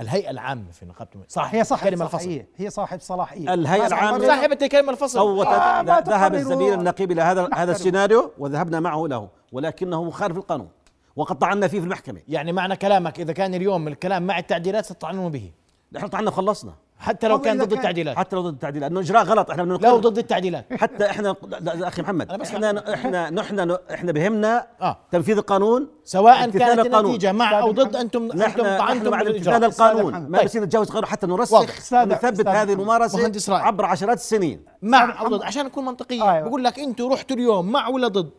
الهيئة 0.00 0.30
العامة 0.30 0.70
في 0.70 0.86
نقابة 0.86 1.10
صح 1.28 1.54
هي 1.54 1.64
صاحب 1.64 1.90
كلمة 1.90 2.04
الفصل 2.04 2.42
هي 2.56 2.70
صاحب 2.70 3.00
صلاحية. 3.00 3.54
الهيئة 3.54 3.86
العامة 3.86 4.26
صاحبة 4.26 4.66
كلمة 4.66 4.92
الفصل. 4.92 5.18
صوتت. 5.18 5.48
آه، 5.48 6.00
ذهب. 6.00 6.34
الزميل 6.34 6.72
النقيب 6.72 7.12
إلى 7.12 7.22
هذا 7.22 7.48
هذا. 7.54 7.72
السيناريو 7.72 8.30
وذهبنا 8.38 8.80
معه 8.80 9.06
له 9.06 9.28
ولكنه 9.52 10.04
مخالف 10.04 10.36
للقانون 10.36 10.68
وقد 11.16 11.38
طعنا 11.38 11.68
فيه 11.68 11.78
في 11.78 11.84
المحكمة. 11.84 12.20
يعني 12.28 12.52
معنى 12.52 12.76
كلامك 12.76 13.20
إذا 13.20 13.32
كان 13.32 13.54
اليوم 13.54 13.88
الكلام 13.88 14.26
مع 14.26 14.38
التعديلات 14.38 14.84
ستطعنون 14.84 15.32
به. 15.32 15.50
نحن 15.92 16.06
طعنا 16.06 16.28
وخلصنا 16.28 16.74
حتى 17.02 17.28
لو 17.28 17.40
كان 17.40 17.58
ضد 17.58 17.72
التعديلات 17.72 18.16
حتى 18.16 18.36
لو 18.36 18.42
ضد 18.42 18.52
التعديل 18.52 18.82
لأنه 18.82 19.00
إجراء 19.00 19.24
غلط 19.24 19.50
إحنا 19.50 19.64
بدنا 19.64 19.88
لو. 19.88 19.98
ضد 19.98 20.18
التعديلات 20.18 20.66
حتى 20.72 21.10
إحنا 21.10 21.36
لا 21.48 21.58
لا 21.58 21.88
أخي 21.88 22.02
محمد 22.02 22.30
إحنا 22.30 22.94
إحنا 22.94 23.30
نحن 23.30 23.76
إحنا 23.94 24.12
بهمنا 24.12 24.66
آه. 24.80 24.96
تنفيذ 25.10 25.36
القانون 25.36 25.88
سواء 26.04 26.50
كانت 26.50 26.56
القانون. 26.86 27.10
النتيجة 27.10 27.32
مع 27.32 27.60
أو 27.60 27.70
أستاذ 27.70 27.84
ضد 27.84 27.96
أنتم 27.96 28.26
نحن 28.26 28.62
طعنتم 28.62 29.10
بعد 29.10 29.26
امتثال 29.26 29.64
القانون. 29.64 30.14
ما. 30.30 30.42
بصير 30.44 30.62
نتجاوز 30.62 30.86
القانون 30.86 31.06
حتى. 31.06 31.26
نرسخ 31.26 31.92
ونثبت 31.92 32.46
هذه. 32.46 32.72
الممارسة. 32.72 33.54
عبر 33.56 33.84
عشرات 33.84 34.16
السنين 34.16 34.64
مع 34.82 35.20
أو 35.20 35.28
ضد 35.28 35.42
عشان 35.42 35.66
نكون 35.66 35.84
منطقيين 35.84 36.22
أيوة. 36.22 36.48
بقول 36.48 36.64
لك 36.64 36.78
أنتم 36.78 37.12
رحتوا 37.12 37.36
اليوم 37.36 37.72
مع 37.72 37.88
ولا 37.88 38.08
ضد 38.08 38.30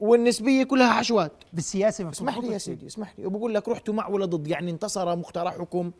والنسبية 0.00 0.64
كلها 0.64 0.92
حشوات 0.92 1.32
بالسياسة 1.52 2.10
اسمح 2.10 2.38
لي 2.38 2.52
يا 2.52 2.58
سيدي 2.58 2.86
اسمح 2.86 3.14
لي 3.18 3.26
وبقول 3.26 3.54
لك 3.54 3.68
رحتوا 3.68 3.94
مع 3.94 4.08
ولا 4.08 4.26
ضد 4.26 4.48
يعني 4.48 4.70
انتصر 4.70 5.16
مقترحكم 5.16 5.86
مقت- 5.86 5.94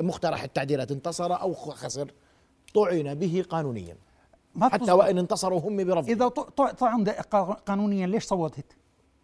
مقترح 0.00 0.42
التعديلات 0.42 0.90
انتصر 0.90 1.40
أو 1.40 1.54
خ- 1.54 1.70
خسر 1.74 2.10
طعن 2.74 3.14
به 3.14 3.44
قانونيا 3.50 3.96
حتى 4.72 4.92
وإن 4.92 5.18
انتصروا 5.18 5.60
هم 5.60 5.84
برفضه 5.84 6.12
ط- 6.28 6.40
ط- 6.40 6.74
طعن 6.80 7.04
قانونيا 7.66 8.06
ليش 8.06 8.24
صوتت؟ 8.24 8.64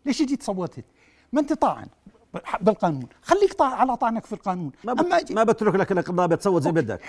ليش 0.07 0.23
جيت 0.23 0.43
صوتت؟ 0.43 0.85
ما 1.33 1.40
أنت 1.40 1.52
طعن 1.52 1.87
ب- 2.07 2.08
بالقانون 2.61 3.06
خليك 3.23 3.52
طع 3.52 3.66
على 3.75 3.97
طعنك 3.97 4.26
في 4.26 4.32
القانون 4.32 4.70
ما 4.85 4.92
أما 4.92 5.02
بت... 5.02 5.12
أجي 5.12 5.35
ما 5.35 5.44
بترك 5.44 5.75
لك 5.75 5.92
النقابه 5.92 6.37
تصوت 6.37 6.62
زي 6.62 6.73
بدك 6.73 7.00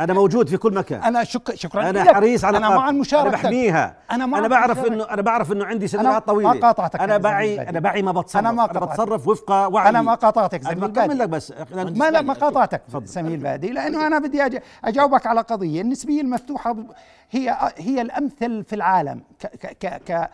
أنا 0.00 0.12
موجود 0.12 0.48
في 0.48 0.56
كل 0.56 0.74
مكان 0.74 1.02
أنا 1.02 1.24
شك... 1.24 1.54
شكرا 1.54 1.90
أنا 1.90 1.98
لك. 1.98 2.14
حريص 2.14 2.44
على 2.44 2.58
أنا. 2.58 2.68
مع 2.68 2.90
المشاركة 2.90 3.28
أنا 3.28 3.36
بحميها 3.36 3.96
أنا 4.10 4.26
مع 4.26 4.38
أنا 4.38 4.48
بعرف. 4.48 4.86
انه 4.86 5.04
أنا 5.10 5.22
بعرف 5.22 5.52
إنه 5.52 5.64
عندي 5.64 5.84
أنا 5.84 6.02
سنوات 6.02 6.26
طويلة 6.26 6.52
ما 6.52 6.60
قاطعتك 6.60 7.00
أنا 7.00 7.06
زميل 7.12 7.22
بعي. 7.22 7.68
أنا 7.68 7.80
بعي 7.80 8.02
ما 8.02 8.12
بتصرف 8.12 8.36
أنا 8.36 8.52
ما 8.52 8.64
أنا 8.64 8.72
قاطعتك. 8.72 8.92
بتصرف 8.92 9.28
وفق 9.28 9.50
وعي 9.52 9.88
أنا 9.88 10.02
ما 10.02 10.14
قاطعتك 10.14 10.60
أنا 10.66 10.74
زميل 10.74 10.90
بكمل 10.90 11.08
بادي. 11.08 11.14
لك 11.20 11.28
بس 11.28 11.52
ما 11.72 12.10
لا 12.10 12.22
ما 12.22 12.32
قاطعتك. 12.34 12.82
سمير 13.04 13.38
بادي 13.40 13.70
لأنه 13.72 14.06
أنا 14.06 14.18
بدي 14.18 14.44
أج- 14.48 14.60
أجاوبك 14.84 15.26
على 15.26 15.40
قضية 15.40 15.80
النسبية 15.80 16.20
المفتوحة 16.20 16.72
ب- 16.72 16.86
هي 17.30 17.56
هي 17.76 18.00
الأمثل 18.00 18.64
في 18.64 18.74
العالم 18.74 19.22
ك 19.40 19.46
ك 19.46 19.66
ك 19.86 20.02
ك 20.12 20.30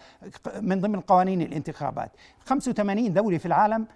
من 0.60 0.80
ضمن 0.80 1.00
قوانين 1.00 1.42
الانتخابات 1.42 2.10
85 2.46 3.12
دولة 3.12 3.38
في 3.38 3.46
العالم 3.46 3.86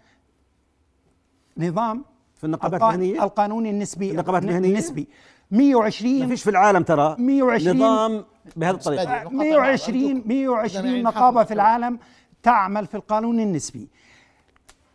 نظام 1.59 2.05
في 2.37 2.45
النقابات 2.45 2.83
المهنية؟ 2.83 3.25
القانون 3.25 3.67
النسبي. 3.67 4.11
النقابات 4.11 4.43
المهنية؟ 4.43 4.69
النسبي. 4.69 5.09
120 5.51 6.21
ما 6.21 6.27
فيش 6.27 6.43
في 6.43 6.51
العالم 6.51 6.83
ترى. 6.83 7.17
120 7.19 7.77
نظام 7.77 8.25
بهذه 8.57 8.75
الطريقة. 8.75 9.25
بدي. 9.25 9.37
120 9.37 10.23
120 10.27 11.03
نقابة 11.03 11.45
في 11.45 11.55
العالم 11.55 11.99
تعمل 12.43 12.87
في 12.87 12.95
القانون 12.95 13.41
النسبي. 13.41 13.89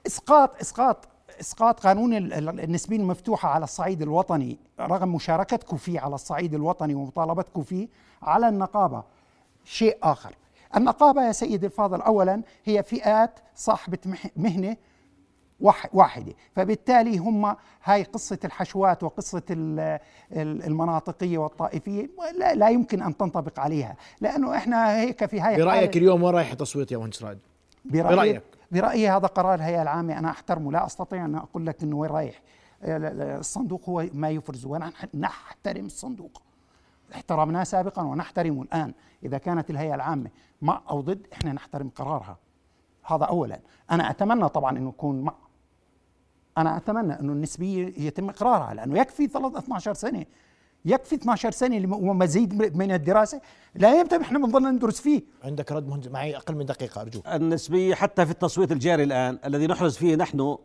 اسقاط 0.08 0.62
اسقاط 0.62 1.08
إسقاط 1.41 1.80
قانون 1.80 2.13
ال- 2.13 2.34
ال- 2.34 2.60
النسبيه 2.60 2.95
المفتوحة 2.98 3.50
على 3.50 3.63
الصعيد 3.63 4.02
الوطني 4.02 4.58
رغم 4.80 5.15
مشاركتكم 5.15 5.78
فيه 5.78 6.00
على 6.00 6.15
الصعيد 6.15 6.54
الوطني 6.54 6.95
ومطالبتكم 6.95 7.63
فيه 7.63 7.88
على 8.24 8.50
النقابة. 8.50 9.04
شيء 9.65 9.98
آخر. 10.04 10.36
النقابة 10.78 11.28
يا 11.28 11.32
سيدي 11.32 11.65
الفاضل 11.65 12.02
اولا 12.02 12.41
هي 12.65 12.84
فئات 12.84 13.39
صاحبة 13.56 13.98
مهنة 14.36 14.78
واح- 15.62 15.89
واحدة. 15.95 16.34
فبالتالي 16.56 17.17
هم 17.17 17.56
هاي 17.84 18.04
قصة 18.04 18.39
الحشوات 18.45 19.04
وقصة 19.04 19.41
ال- 19.50 19.80
ال- 20.32 20.63
المناطقية 20.65 21.38
والطائفية 21.38 22.10
لا, 22.38 22.56
لا 22.56 22.69
يمكن 22.69 23.02
أن 23.02 23.17
تنطبق 23.17 23.60
عليها. 23.60 23.95
لأنه 24.22 24.56
إحنا 24.56 24.98
هيك 25.00 25.26
في 25.26 25.39
هاي 25.41 25.56
الحالة- 25.56 25.95
اليوم 25.95 26.24
وين 26.24 26.36
رايح 26.36 26.52
التصويت 26.52 26.91
يا 26.91 26.98
مهندس 26.98 27.24
رائد؟ 27.24 27.39
برأيي 27.86 28.15
برأيك. 28.15 28.43
برأيي 28.72 29.10
هذا 29.10 29.28
قرار 29.28 29.54
الهيئة 29.54 29.82
العامة 29.82 30.19
أنا 30.19 30.30
أحترمه 30.30 30.72
لا 30.72 30.86
أستطيع 30.86 31.26
أن 31.26 31.36
أقول 31.36 31.65
لك 31.65 31.84
أنه 31.84 31.95
وين 31.95 32.12
رايح. 32.12 32.41
الصندوق 32.84 33.89
هو 33.89 34.06
ما 34.13 34.30
يفرز 34.30 34.65
ونحن 34.65 35.08
نحترم 35.13 35.86
الصندوق. 35.86 36.41
احترمناه 37.15 37.63
سابقا 37.63 38.02
ونحترمه 38.02 38.62
الآن. 38.62 38.93
إذا 39.24 39.38
كانت 39.38 39.69
الهيئة 39.69 39.95
العامة 39.95 40.30
مع 40.62 40.82
أو 40.89 41.02
ضد 41.02 41.28
إحنا 41.34 41.54
نحترم 41.54 41.89
قرارها. 41.95 42.38
هذا 43.06 43.26
أولا. 43.26 43.60
أنا 43.91 44.10
أتمنى 44.10 44.50
طبعا 44.50 44.78
أنه 44.78 44.89
يكون 44.89 45.22
مع 45.22 45.34
أنا 46.60 46.78
أتمنى 46.78 47.19
أنه 47.19 47.34
النسبية 47.34 47.93
يتم 47.98 48.30
إقرارها 48.30 48.74
لأنه 48.74 49.00
يكفي 49.00 49.28
13 49.28 49.58
12 49.60 49.93
سنة. 49.93 50.26
يكفي 50.86 51.15
12 51.15 51.52
سنة 51.52 51.78
لم- 51.78 51.93
ومزيد 51.93 52.78
من 52.78 52.91
الدراسة. 52.91 53.41
لا 53.76 54.00
يمتى 54.00 54.17
إحنا 54.22 54.39
بنضل 54.39 54.63
ندرس 54.76 55.02
فيه. 55.02 55.22
عندك 55.43 55.72
رد 55.72 55.88
مهندس 55.88 56.08
معي 56.08 56.38
أقل 56.38 56.56
من 56.56 56.65
دقيقة 56.65 57.02
أرجوك. 57.02 57.28
النسبية 57.28 57.95
حتى 57.95 58.26
في 58.26 58.32
التصويت 58.32 58.72
الجاري 58.72 59.04
الآن 59.04 59.39
الذي 59.45 59.67
نحرز 59.67 59.98
فيه 59.98 60.15
نحن 60.15 60.58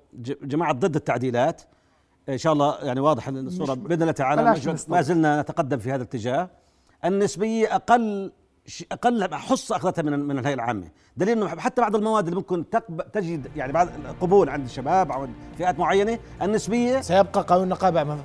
جماعة 0.42 0.72
ضد 0.72 0.96
التعديلات 0.96 1.62
إن 2.28 2.38
شاء 2.38 2.52
الله 2.52 2.78
يعني 2.82 3.00
واضح 3.00 3.28
الصورة 3.28 3.74
بإذن 3.74 4.02
الله 4.02 4.12
تعالى 4.12 4.42
ما- 4.88 5.00
زلنا 5.02 5.40
نتقدم 5.42 5.78
في 5.78 5.88
هذا 5.90 5.96
الاتجاه. 6.02 6.50
النسبية 7.04 7.74
أقل 7.74 8.32
أقل 8.92 9.34
حصه 9.34 9.76
أخذتها 9.76 10.02
من 10.02 10.18
من 10.18 10.38
الهيئة 10.38 10.54
العامة 10.54 10.84
دليل 11.16 11.38
إنه 11.38 11.48
حتى 11.48 11.80
بعض 11.82 11.96
المواد 11.96 12.24
اللي 12.24 12.36
ممكن 12.36 12.64
تجد 13.12 13.46
يعني 13.56 13.72
بعض 13.72 13.88
قبول 14.20 14.48
عند 14.48 14.64
الشباب 14.64 15.12
أو 15.12 15.22
عند 15.22 15.30
فئات 15.58 15.78
معينة 15.78 16.18
النسبية 16.42 17.00
سيبقى 17.00 17.42
قانون 17.42 17.64
النقابة 17.64 18.18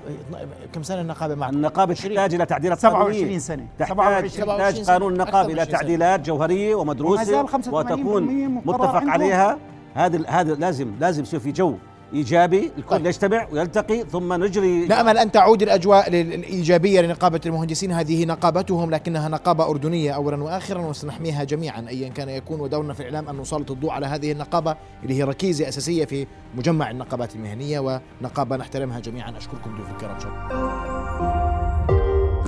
كم 0.74 0.84
سنة 0.84 1.02
النقابة 1.02 1.36
معكم؟ 1.36 1.56
النقابة 1.56 1.92
20. 1.94 2.16
تحتاج 2.16 2.34
إلى 2.36 2.46
تعديلات 2.46 2.80
27 2.80 3.14
قانونية. 3.14 3.40
سنة. 3.40 3.68
تحتاج 3.80 4.28
27 4.28 4.58
تحتاج. 4.58 4.90
قانون 4.90 5.14
النقابه 5.14 5.46
إلى 5.46 5.54
من 5.54 5.60
20 5.60 5.70
سنة. 5.72 5.80
تعديلات 5.80 6.20
جوهرية 6.20 6.76
ومدروسة 6.76 7.24
زال 7.24 7.50
85% 7.50 7.74
وتكون 7.74 8.24
متفق. 8.66 9.04
عليها 9.10 9.58
هذا 9.94 10.28
هذا 10.28 10.54
لازم 10.54 10.96
لازم 11.00 11.24
يصير 11.24 11.40
في 11.40 11.52
جو 11.52 11.76
إيجابي 12.14 12.72
الكل 12.78 12.96
طيب. 12.96 13.06
يجتمع 13.06 13.48
ويلتقي 13.52 14.04
ثم 14.04 14.34
نجري 14.34 14.88
نامل 14.88 15.18
أن 15.18 15.32
تعود 15.32 15.62
الأجواء 15.62 16.08
الإيجابية 16.08 17.02
لنقابة 17.02 17.42
المهندسين. 17.46 17.92
هذه 17.92 18.26
نقابتهم 18.26 18.92
لكنها 18.92 19.30
نقابة 19.30 19.70
أردنية 19.70 20.12
اولا 20.12 20.44
واخرا 20.44 20.82
وسنحميها 20.82 21.44
جميعا 21.44 21.86
ايا 21.90 22.10
كان 22.10 22.30
يكون 22.30 22.60
ودورنا 22.60 22.94
في 22.94 23.00
الاعلام 23.00 23.30
أن 23.30 23.38
نسلط 23.38 23.72
الضوء 23.72 23.92
على 23.92 24.06
هذه 24.06 24.32
النقابة 24.32 24.76
اللي 25.04 25.14
هي 25.14 25.24
ركيزة 25.24 25.68
أساسية 25.68 26.06
في 26.06 26.28
مجمع 26.56 26.92
النقابات 26.92 27.36
المهنية 27.36 27.80
ونقابة 28.22 28.56
نحترمها 28.58 29.00
جميعا. 29.00 29.38
أشكركم 29.38 29.76
ضيوف 29.76 29.92
الكرام 29.92 30.20
شكرا. 30.20 30.50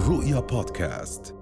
رؤيا 0.07 0.39
بودكاست. 0.39 1.40